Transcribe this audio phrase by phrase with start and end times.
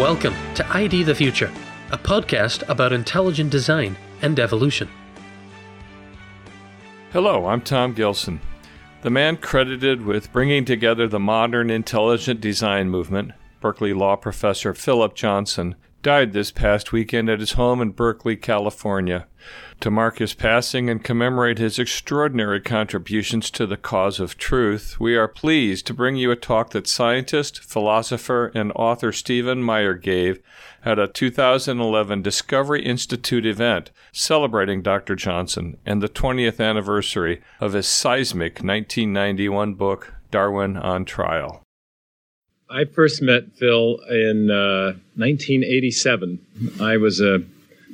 [0.00, 1.52] Welcome to ID the Future,
[1.90, 4.88] a podcast about intelligent design and evolution.
[7.12, 8.40] Hello, I'm Tom Gilson,
[9.02, 13.32] the man credited with bringing together the modern intelligent design movement.
[13.60, 19.26] Berkeley law professor Phillip Johnson died this past weekend at his home in Berkeley, California.
[19.80, 25.16] To mark his passing and commemorate his extraordinary contributions to the cause of truth, we
[25.16, 30.42] are pleased to bring you a talk that scientist, philosopher, and author Stephen Meyer gave
[30.84, 35.14] at a 2011 Discovery Institute event celebrating Dr.
[35.14, 41.62] Johnson and the 20th anniversary of his seismic 1991 book, Darwin on Trial.
[42.72, 46.38] I first met Phil in uh, 1987.
[46.80, 47.42] I was a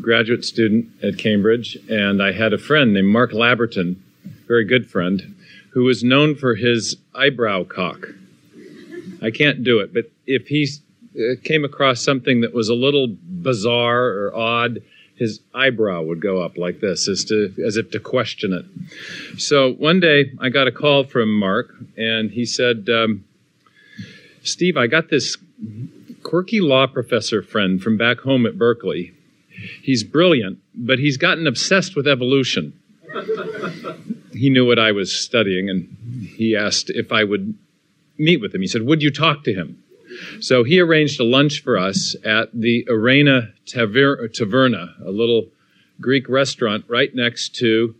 [0.00, 3.94] graduate student at Cambridge, and I had a friend named Mark Labberton,
[4.48, 5.36] very good friend,
[5.70, 8.08] who was known for his eyebrow cock.
[9.22, 10.66] I can't do it, but if he
[11.14, 14.82] uh, came across something that was a little bizarre or odd,
[15.14, 19.40] his eyebrow would go up like this as to as if to question it.
[19.40, 23.24] So one day I got a call from Mark, and he said, um,
[24.44, 25.36] "Steve, I got this
[26.22, 29.12] quirky law professor friend from back home at Berkeley
[29.82, 32.72] He's brilliant, but he's gotten obsessed with evolution.
[34.32, 37.56] he knew what I was studying, and he asked if I would
[38.18, 38.60] meet with him.
[38.60, 39.82] He said, Would you talk to him?
[40.40, 45.48] So he arranged a lunch for us at the Arena Taverna, a little
[46.00, 47.94] Greek restaurant right next to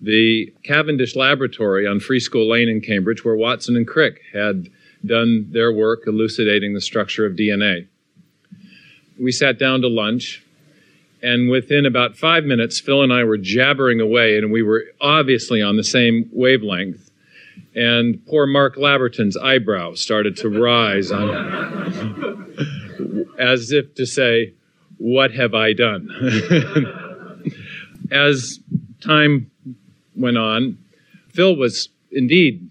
[0.00, 4.68] the Cavendish Laboratory on Free School Lane in Cambridge, where Watson and Crick had
[5.04, 7.88] done their work elucidating the structure of DNA.
[9.18, 10.44] We sat down to lunch.
[11.22, 15.60] And within about five minutes, Phil and I were jabbering away, and we were obviously
[15.60, 17.10] on the same wavelength.
[17.74, 22.54] And poor Mark Labberton's eyebrow started to rise on,
[23.38, 24.54] as if to say,
[24.96, 26.08] What have I done?
[28.10, 28.58] as
[29.00, 29.50] time
[30.16, 30.78] went on,
[31.28, 32.69] Phil was indeed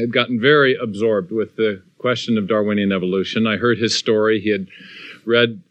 [0.00, 3.46] had gotten very absorbed with the question of Darwinian evolution.
[3.46, 4.40] I heard his story.
[4.40, 4.66] He had
[5.24, 5.62] read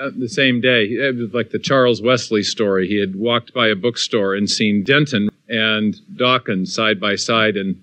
[0.00, 2.86] uh, the same day, it was like the Charles Wesley story.
[2.86, 7.82] He had walked by a bookstore and seen Denton and Dawkins side by side and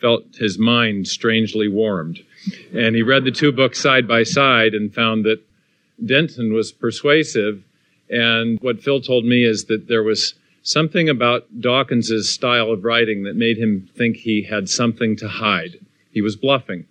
[0.00, 2.20] felt his mind strangely warmed.
[2.74, 5.40] And he read the two books side by side and found that
[6.04, 7.62] Denton was persuasive.
[8.10, 13.22] And what Phil told me is that there was something about Dawkins's style of writing
[13.22, 15.78] that made him think he had something to hide.
[16.10, 16.86] He was bluffing.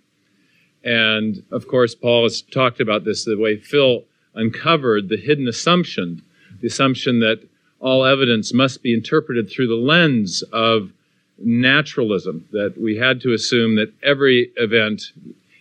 [0.84, 6.22] And of course, Paul has talked about this the way Phil uncovered the hidden assumption,
[6.60, 7.46] the assumption that
[7.80, 10.92] all evidence must be interpreted through the lens of
[11.38, 15.02] naturalism, that we had to assume that every event,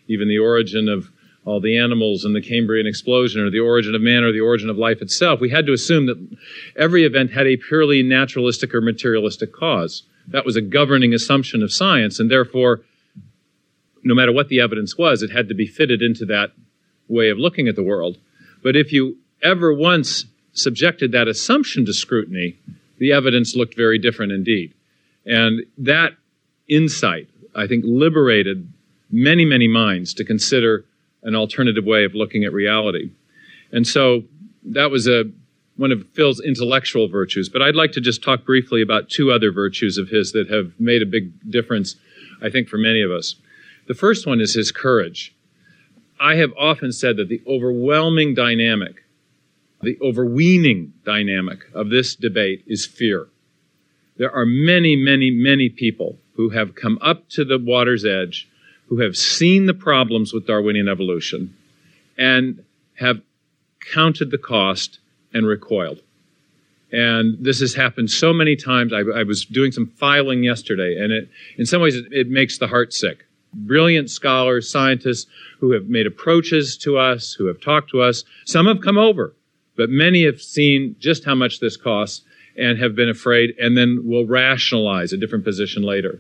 [0.07, 1.09] even the origin of
[1.45, 4.69] all the animals and the Cambrian explosion, or the origin of man, or the origin
[4.69, 6.37] of life itself, we had to assume that
[6.77, 10.03] every event had a purely naturalistic or materialistic cause.
[10.27, 12.81] That was a governing assumption of science, and therefore,
[14.03, 16.51] no matter what the evidence was, it had to be fitted into that
[17.07, 18.17] way of looking at the world.
[18.63, 22.57] But if you ever once subjected that assumption to scrutiny,
[22.99, 24.73] the evidence looked very different indeed.
[25.25, 26.13] And that
[26.69, 28.71] insight, I think, liberated
[29.11, 30.85] many, many minds to consider
[31.23, 33.11] an alternative way of looking at reality.
[33.71, 34.23] And so
[34.63, 35.23] that was a,
[35.77, 37.49] one of Phil's intellectual virtues.
[37.49, 40.73] But I'd like to just talk briefly about two other virtues of his that have
[40.79, 41.95] made a big difference,
[42.41, 43.35] I think, for many of us.
[43.87, 45.35] The first one is his courage.
[46.19, 49.03] I have often said that the overwhelming dynamic,
[49.81, 53.27] the overweening dynamic of this debate is fear.
[54.17, 58.47] There are many, many, many people who have come up to the water's edge,
[58.87, 61.55] who have seen the problems with Darwinian evolution,
[62.17, 62.63] and
[62.95, 63.21] have
[63.93, 64.99] counted the cost
[65.33, 66.01] and recoiled.
[66.91, 68.93] And this has happened so many times.
[68.93, 72.59] I, I was doing some filing yesterday, and it, in some ways, it, it makes
[72.59, 75.29] the heart sick brilliant scholars, scientists
[75.59, 78.23] who have made approaches to us, who have talked to us.
[78.45, 79.33] Some have come over,
[79.77, 82.23] but many have seen just how much this costs
[82.57, 86.19] and have been afraid and then will rationalize a different position later.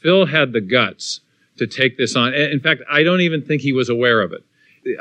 [0.00, 1.20] Phil had the guts
[1.58, 2.34] to take this on.
[2.34, 4.44] In fact, I don't even think he was aware of it.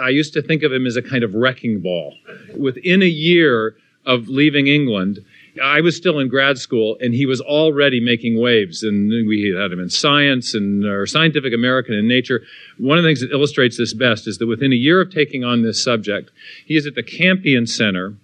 [0.01, 2.15] I used to think of him as a kind of wrecking ball.
[2.57, 5.19] Within a year of leaving England,
[5.61, 8.83] I was still in grad school, and he was already making waves.
[8.83, 12.41] And we had him in Science and or Scientific American and Nature.
[12.77, 15.43] One of the things that illustrates this best is that within a year of taking
[15.43, 16.31] on this subject,
[16.65, 18.15] he is at the Campion Center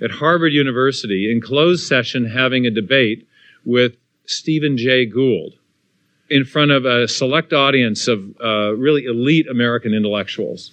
[0.00, 3.26] at Harvard University in closed session having a debate
[3.64, 5.54] with Stephen Jay Gould
[6.30, 10.72] in front of a select audience of uh, really elite American intellectuals.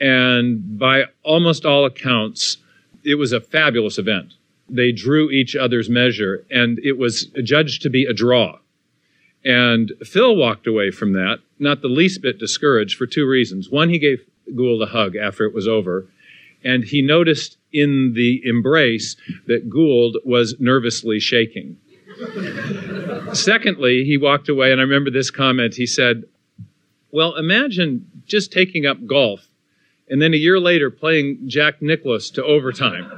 [0.00, 2.58] And by almost all accounts,
[3.04, 4.34] it was a fabulous event.
[4.68, 8.58] They drew each other's measure, and it was judged to be a draw.
[9.44, 13.70] And Phil walked away from that, not the least bit discouraged for two reasons.
[13.70, 14.20] One, he gave
[14.54, 16.06] Gould a hug after it was over,
[16.64, 21.78] and he noticed in the embrace that Gould was nervously shaking.
[23.34, 25.74] Secondly, he walked away, and I remember this comment.
[25.74, 26.24] He said,
[27.12, 29.48] Well, imagine just taking up golf
[30.10, 33.10] and then a year later playing Jack Nicklaus to overtime.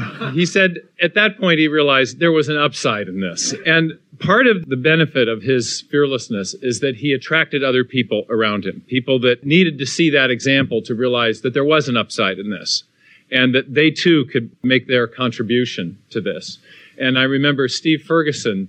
[0.34, 3.54] He said at that point he realized there was an upside in this.
[3.66, 8.64] And part of the benefit of his fearlessness is that he attracted other people around
[8.64, 12.38] him, people that needed to see that example to realize that there was an upside
[12.38, 12.84] in this
[13.32, 16.58] and that they too could make their contribution to this.
[17.00, 18.68] And I remember Steve Ferguson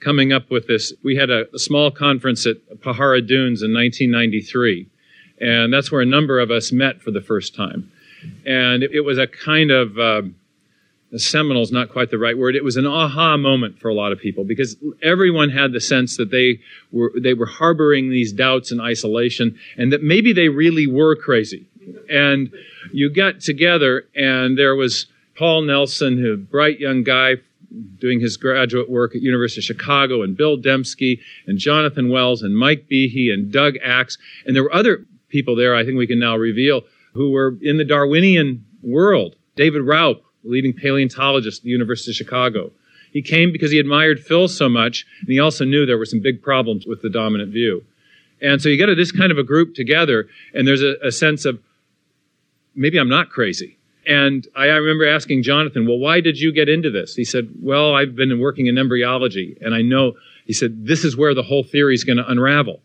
[0.00, 0.92] coming up with this.
[1.02, 4.88] We had a, a small conference at Pajaro Dunes in 1993
[5.40, 7.90] and that's where a number of us met for the first time.
[8.44, 10.22] And it, it was a kind of uh,
[11.16, 12.56] seminal is not quite the right word.
[12.56, 16.16] It was an aha moment for a lot of people because everyone had the sense
[16.16, 16.60] that they
[16.90, 21.66] were they were harboring these doubts and isolation, and that maybe they really were crazy.
[22.10, 22.52] And
[22.92, 27.36] you got together, and there was Paul Nelson, a bright young guy
[27.98, 32.56] doing his graduate work at University of Chicago, and Bill Dembski, and Jonathan Wells, and
[32.56, 36.18] Mike Behe, and Doug Axe, and there were other people there, I think we can
[36.18, 36.82] now reveal,
[37.14, 39.36] who were in the Darwinian world.
[39.56, 42.70] David Raup, leading paleontologist at the University of Chicago.
[43.12, 46.20] He came because he admired Phil so much, and he also knew there were some
[46.20, 47.84] big problems with the dominant view.
[48.40, 51.44] And so you get this kind of a group together, and there's a, a sense
[51.44, 51.58] of
[52.74, 53.78] maybe I'm not crazy.
[54.06, 57.14] And I, I, remember asking Jonathan, well, why did you get into this?
[57.16, 60.12] He said, well, I've been working in embryology, and I know,
[60.46, 62.80] he said, this is where the whole theory is going to unravel.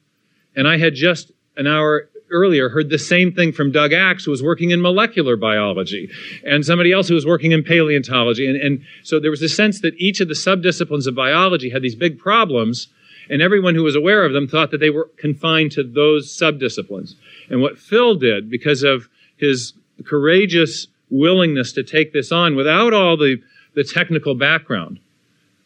[0.56, 4.32] And I had just an hour earlier heard the same thing from Doug Axe, who
[4.32, 6.10] was working in molecular biology,
[6.44, 8.48] and somebody else who was working in paleontology.
[8.48, 11.82] And, and so there was a sense that each of the subdisciplines of biology had
[11.82, 12.88] these big problems,
[13.30, 17.14] and everyone who was aware of them thought that they were confined to those subdisciplines.
[17.50, 19.08] And what Phil did, because of
[19.38, 19.74] his
[20.06, 23.38] courageous willingness to take this on without all the,
[23.76, 25.00] the technical background,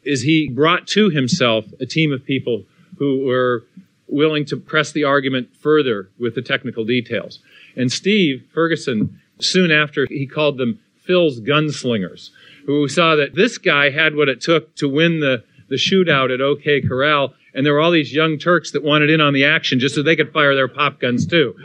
[0.03, 2.63] is he brought to himself a team of people
[2.97, 3.63] who were
[4.07, 7.39] willing to press the argument further with the technical details.
[7.75, 12.29] And Steve Ferguson, soon after, he called them Phil's gunslingers,
[12.65, 16.41] who saw that this guy had what it took to win the, the shootout at
[16.41, 17.33] OK Corral.
[17.53, 20.03] And there were all these young Turks that wanted in on the action just so
[20.03, 21.55] they could fire their pop guns too.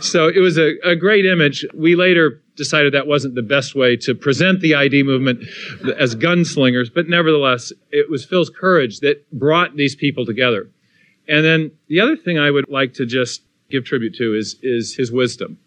[0.00, 1.66] So it was a, a great image.
[1.74, 5.44] We later decided that wasn't the best way to present the ID movement
[5.98, 10.68] as gunslingers, but nevertheless, it was Phil's courage that brought these people together.
[11.26, 14.96] And then the other thing I would like to just give tribute to is, is
[14.96, 15.58] his wisdom.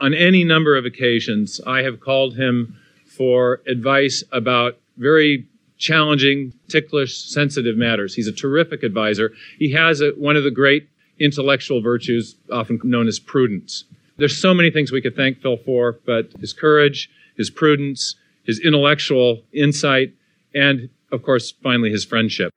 [0.00, 5.46] On any number of occasions, I have called him for advice about very
[5.76, 8.14] challenging, ticklish, sensitive matters.
[8.14, 9.32] He's a terrific advisor.
[9.58, 13.84] He has a, one of the great intellectual virtues, often known as prudence.
[14.18, 18.58] There's so many things we could thank Phil for, but his courage, his prudence, his
[18.58, 20.12] intellectual insight,
[20.52, 22.52] and of course, finally, his friendship.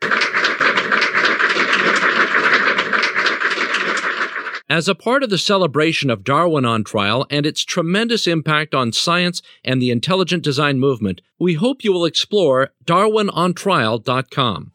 [4.68, 8.91] As a part of the celebration of Darwin on Trial and its tremendous impact on
[8.91, 14.71] science and the intelligent design movement, we hope you will explore darwinontrial.com.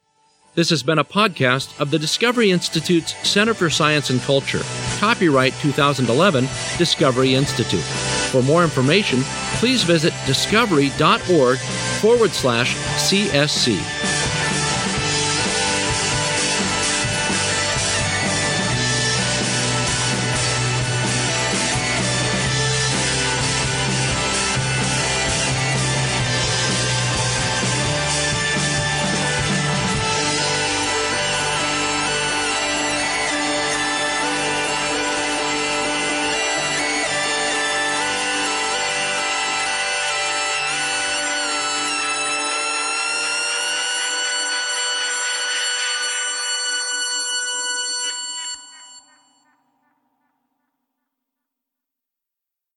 [0.57, 4.63] This has been a podcast of the Discovery Institute's Center for Science and Culture.
[4.97, 6.45] Copyright 2011,
[6.79, 7.85] Discovery Institute.
[8.33, 9.21] For more information,
[9.57, 11.59] please visit discovery.org
[12.01, 14.16] forward slash CSC.